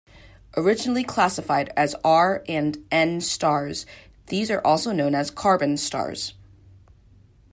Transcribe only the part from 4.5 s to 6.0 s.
also known as 'carbon